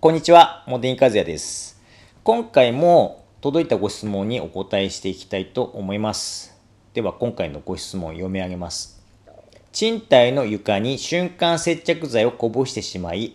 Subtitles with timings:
[0.00, 1.76] こんにちは、モディンカズヤです。
[2.22, 6.56] 今回も届いたご質問にお答えしていきたいと思います。
[6.94, 9.04] では今回のご質問を読み上げます。
[9.72, 13.34] 賃貸の床に瞬間接着剤をこぼしてしまい、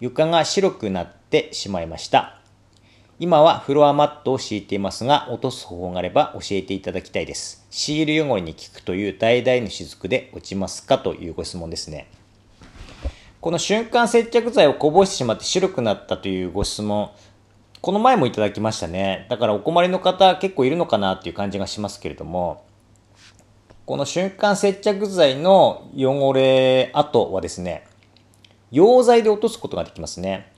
[0.00, 2.40] 床が白くなってしまいました。
[3.20, 7.64] 今はフロアマットを敷いていますが、落とす方法があれば教えていただきたいです。
[7.70, 12.08] シール汚れに効くという大々の雫で落ちますかというご質問ですね。
[13.40, 17.10] この瞬間接着剤をこぼしてしまって白くなったというご質問、
[17.80, 19.26] この前もいただきましたね。
[19.30, 22.66] だからお困りの方結構いるのかなっていう感じがしますけれども、
[23.86, 27.86] この瞬間接着剤の汚れ跡はですね、
[28.72, 30.52] 溶剤で落とすことができますね。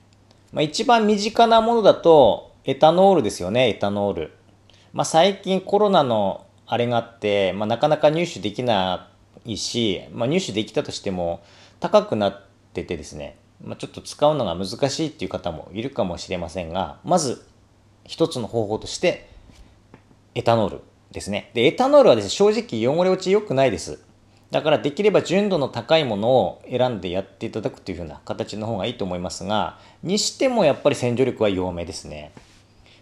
[0.51, 4.33] まあ、一番身近なものだと、エタノールですよね、エタノール。
[4.91, 9.07] まあ、最近コロナのあれがあって、まあ、なかなか入手できな
[9.45, 11.41] いし、まあ、入手できたとしても
[11.79, 17.45] 高くなってっててですね、まあ、ちょっと使うのが難しいっていう方もいるかもしれませんが、まず
[18.03, 19.29] 一つの方法として、
[20.33, 21.51] エタノールですね。
[21.53, 24.03] で、エタノールはですね、正直汚れ落ち良くないです。
[24.49, 32.33] だからできれば純度の高いものを選んでやっていただくというふうな形の方がいいと思いますが、にしてもやっぱり洗浄力は弱めですね。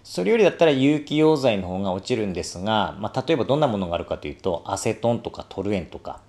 [0.04, 6.22] それよりだったら有機溶剤の方が落ちるんですが、まあ、例えばどんなものがあるかというと、アセトンとかトルエンとか、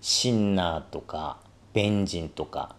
[0.00, 1.38] シンナーとか、
[1.72, 2.74] ベンジンとか、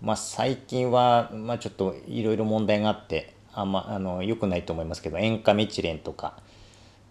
[0.00, 6.38] まあ、最近は、まあ、ちょっといろいろ問題があってあんまあの良くないと思いますけど塩化メチレンとか、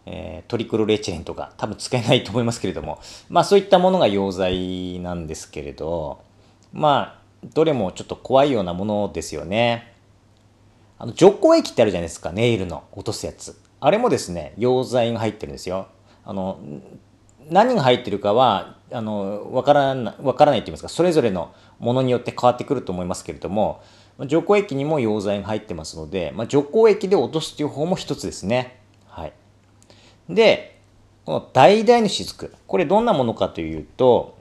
[0.06, 3.00] えー、トリクロレチレンとか多分使えないと思いますけれども、
[3.30, 6.24] まあ、そういったものが溶剤なんですけれど
[6.74, 7.22] まあ
[7.54, 9.92] どれもちょっと怖いようなものですよね。
[11.02, 15.88] あの除光液ってあるじゃないですかネイルの落とすやつあれもですね溶剤が入ってるんですよ
[16.24, 16.60] あの
[17.50, 23.82] 何が入ってるかはあの分からな分からないと言いますかそれぞれのものによって変わってくると思いますけれども
[24.28, 28.80] 除光液にも溶剤が入ってますので、まあ、除光液で落とすという方も一つですね。
[29.08, 29.34] はい、
[30.30, 30.80] で
[31.26, 34.38] この橙の雫これどんなものかというと,、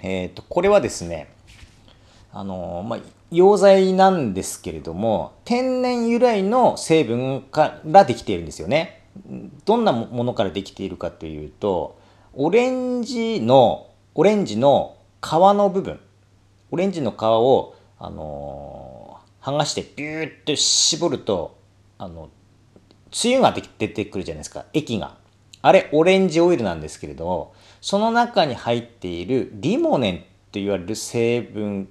[0.00, 1.32] えーと、これはですね
[2.32, 9.02] あの、まあ、溶剤なんですけれども天然由来の成分からできているんですよね。
[9.66, 11.98] どんなものからできているかというと
[12.34, 16.00] オレンジの、オレンジの皮の部分、
[16.70, 21.58] オレンジの皮を、あのー、剥がしてビューッと絞ると、
[21.98, 22.30] あの、
[23.10, 25.18] つゆが出てくるじゃないですか、液が。
[25.60, 31.90] あれ、オレンジオイルなんですけれど、その中に入っているリモネンと言われる成分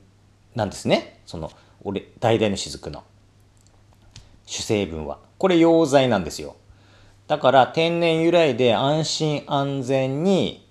[0.55, 1.21] なんですね。
[1.27, 1.51] その、
[1.83, 3.03] 俺、橙の雫の
[4.47, 5.19] 主成分は。
[5.37, 6.55] これ溶剤なんですよ。
[7.31, 10.67] だから天然由来で安心安全に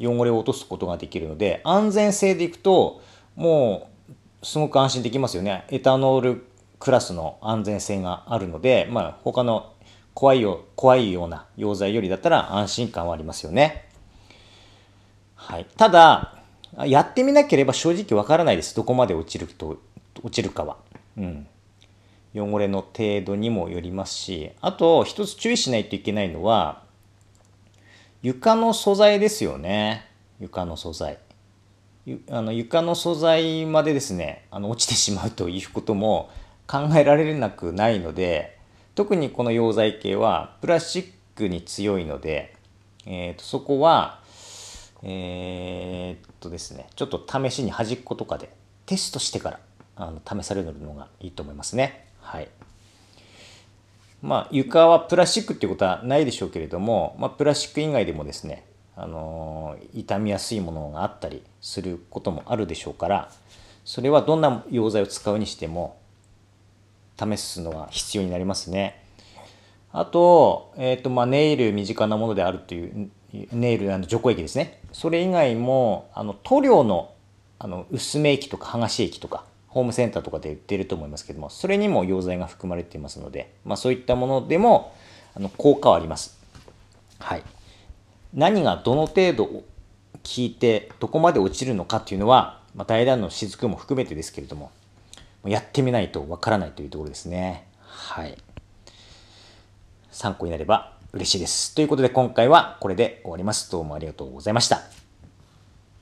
[0.00, 3.00] 汚れを落とすことができるので、安全性でいくと、
[3.36, 5.64] もうすごく安心できますよね。
[5.68, 6.44] エタノール
[6.80, 9.74] クラスの安全性があるので、まあ他の
[10.12, 13.88] 怖いよ怖いような溶剤よりだったら安心感はありますよね。
[15.36, 15.66] はい。
[15.76, 16.34] ただ、
[16.84, 18.74] やってみなければ正直わからないです。
[18.74, 19.78] どこまで落ちると、
[20.20, 20.78] 落ちるかは。
[21.16, 21.46] うん。
[22.34, 26.82] 汚れの程度にもよりますし、あと一つ注意しないといけないのは、
[28.22, 30.06] 床の素材ですよね。
[30.40, 31.18] 床の素材。
[32.30, 36.30] あの床の素材までですね、あの落ちてしまうということも
[36.66, 38.58] 考えられなくないので、
[38.94, 42.54] 特にこの溶剤系はプラスチックに強いので、
[43.06, 44.20] えー、とそこは、
[45.02, 48.52] えー、っとですね、ちょっと試しに端っことかで
[48.86, 49.60] テストしてから
[49.96, 52.11] あの試されるのがいいと思いますね。
[52.32, 52.48] はい。
[54.22, 58.64] まあ、床はプラスチックっていうことはないでしょうけれども、まあ、プラスチック以外でもですね、
[58.96, 63.30] あのー、傷みやすいものがあったりすることもあるでしょうから、
[63.84, 65.98] それはどんな溶剤を使うにしても、
[67.18, 69.04] 試すのが必要になりますね。
[69.92, 73.10] あと、えっ、ー、と、まあ、ネイル身近なものであるという、
[73.52, 74.80] ネイル、あの除光液ですね。
[74.92, 77.12] それ以外も、あの、塗料の、
[77.58, 84.94] あの、薄め液とか剥がし液とか、ホームセンターとかで売っていると思いますけども、それにも溶剤が含まれていますので、まあ、そういったものでも
[85.34, 86.38] あの効果はあります。
[87.18, 87.42] はい。
[88.34, 89.64] 何がどの程度効
[90.36, 94.70] いて、どこまで落ちるのかっていうのは、まあ、大胆の雫も含めてですけれども、
[95.46, 97.66] やってみないとわからないというところですね。
[97.86, 98.36] はい。
[100.10, 101.74] 参考になれば嬉しいです。
[101.74, 103.70] ということで今回はこれで終わります。
[103.70, 105.01] どうもありがとうございました。